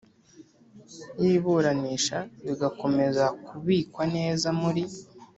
[1.21, 4.83] Y iburanisha bigakomeza kubikwa neza muri